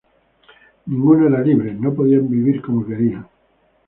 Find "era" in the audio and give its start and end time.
1.27-1.41